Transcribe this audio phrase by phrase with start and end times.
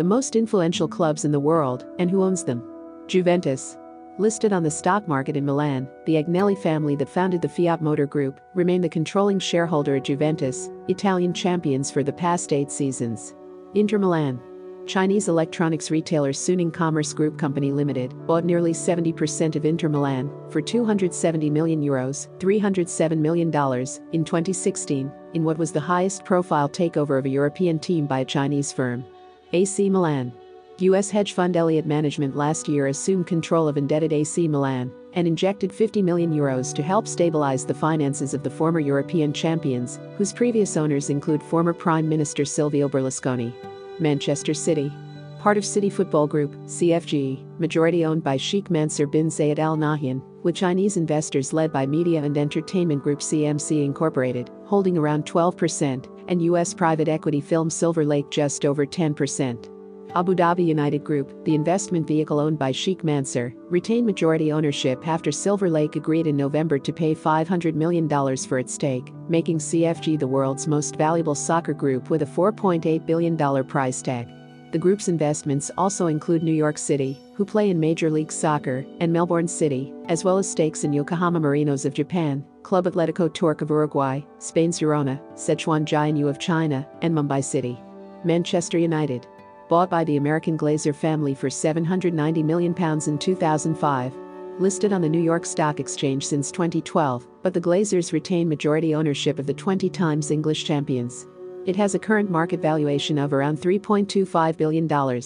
[0.00, 2.64] the most influential clubs in the world, and who owns them.
[3.06, 3.76] Juventus.
[4.16, 8.06] Listed on the stock market in Milan, the Agnelli family that founded the Fiat Motor
[8.06, 13.34] Group remain the controlling shareholder at Juventus, Italian champions for the past eight seasons.
[13.74, 14.40] Inter Milan.
[14.86, 20.62] Chinese electronics retailer Suning Commerce Group Company Limited bought nearly 70% of Inter Milan for
[20.62, 27.26] 270 million euros, $307 million, in 2016, in what was the highest profile takeover of
[27.26, 29.04] a European team by a Chinese firm.
[29.52, 30.32] AC Milan.
[30.78, 31.10] U.S.
[31.10, 36.02] hedge fund Elliott Management last year assumed control of indebted AC Milan and injected 50
[36.02, 41.10] million euros to help stabilize the finances of the former European champions, whose previous owners
[41.10, 43.52] include former Prime Minister Silvio Berlusconi.
[43.98, 44.92] Manchester City.
[45.40, 50.22] Part of City Football Group, CFG, majority owned by Sheikh Mansour bin Zayed Al Nahyan,
[50.44, 56.40] with Chinese investors led by Media and Entertainment Group CMC Incorporated, holding around 12%, and
[56.42, 56.72] U.S.
[56.72, 59.68] private equity film Silver Lake just over 10%.
[60.16, 65.30] Abu Dhabi United Group, the investment vehicle owned by Sheikh Mansour, retained majority ownership after
[65.30, 70.26] Silver Lake agreed in November to pay $500 million for its stake, making CFG the
[70.26, 74.28] world's most valuable soccer group with a $4.8 billion price tag.
[74.72, 79.12] The group's investments also include New York City, who play in Major League Soccer, and
[79.12, 83.70] Melbourne City, as well as stakes in Yokohama Marinos of Japan, Club Atletico Torque of
[83.70, 87.76] Uruguay, Spain's Girona, Sichuan Jiuniu of China, and Mumbai City.
[88.22, 89.26] Manchester United,
[89.68, 92.72] bought by the American Glazer family for £790 million
[93.08, 94.14] in 2005.
[94.60, 99.40] Listed on the New York Stock Exchange since 2012, but the Glazers retain majority ownership
[99.40, 101.26] of the 20 times English champions.
[101.66, 105.20] It has a current market valuation of around $3.25 billion.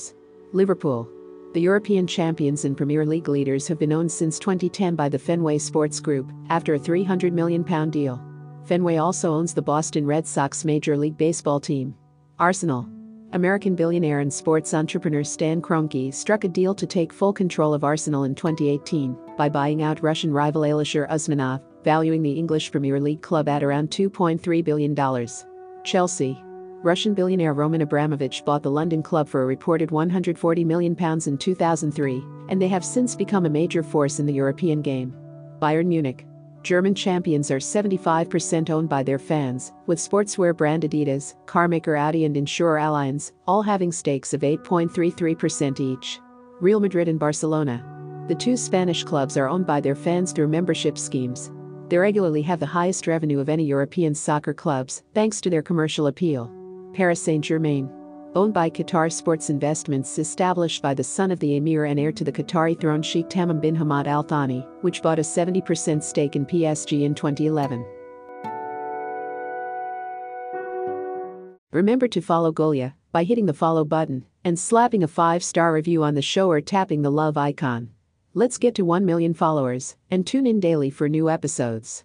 [0.54, 1.13] Liverpool.
[1.54, 5.58] The European champions and Premier League leaders have been owned since 2010 by the Fenway
[5.58, 8.20] Sports Group after a £300 million deal.
[8.64, 11.94] Fenway also owns the Boston Red Sox Major League Baseball team.
[12.40, 12.88] Arsenal.
[13.34, 17.84] American billionaire and sports entrepreneur Stan Kroenke struck a deal to take full control of
[17.84, 23.22] Arsenal in 2018 by buying out Russian rival Alisher Usmanov, valuing the English Premier League
[23.22, 25.28] club at around $2.3 billion.
[25.84, 26.36] Chelsea.
[26.84, 30.94] Russian billionaire Roman Abramovich bought the London club for a reported £140 million
[31.26, 35.16] in 2003, and they have since become a major force in the European game.
[35.62, 36.26] Bayern Munich.
[36.62, 42.36] German champions are 75% owned by their fans, with sportswear brand Adidas, carmaker Audi, and
[42.36, 46.20] insurer Allianz all having stakes of 8.33% each.
[46.60, 47.82] Real Madrid and Barcelona.
[48.28, 51.50] The two Spanish clubs are owned by their fans through membership schemes.
[51.88, 56.08] They regularly have the highest revenue of any European soccer clubs, thanks to their commercial
[56.08, 56.52] appeal.
[56.94, 57.90] Paris Saint Germain
[58.36, 62.24] owned by Qatar Sports Investments established by the son of the emir and heir to
[62.24, 66.46] the Qatari throne Sheikh Tamim bin Hamad Al Thani, which bought a 70% stake in
[66.46, 67.84] PSG in 2011.
[71.72, 76.14] Remember to follow Golia by hitting the follow button and slapping a 5-star review on
[76.14, 77.90] the show or tapping the love icon.
[78.32, 82.04] Let's get to 1 million followers and tune in daily for new episodes.